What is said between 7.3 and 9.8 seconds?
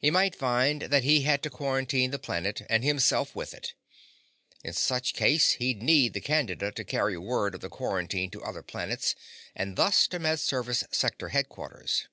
of the quarantine to other planets and